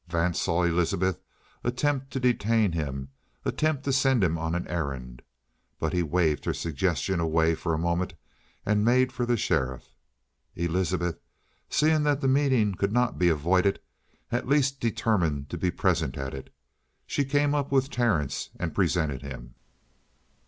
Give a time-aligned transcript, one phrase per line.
[0.07, 1.21] Vance saw Elizabeth
[1.63, 3.09] attempt to detain him,
[3.45, 5.21] attempt to send him on an errand.
[5.77, 8.15] But he waved her suggestion away for a moment
[8.65, 9.91] and made for the sheriff.
[10.55, 11.19] Elizabeth,
[11.69, 13.79] seeing that the meeting could not be avoided,
[14.31, 16.51] at least determined to be present at it.
[17.05, 19.53] She came up with Terence and presented him.